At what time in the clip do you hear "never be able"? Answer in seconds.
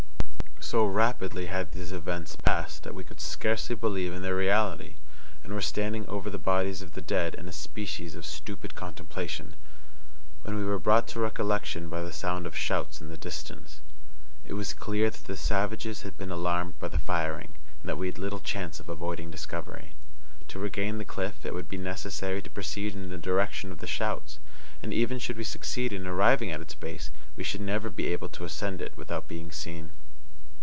27.61-28.29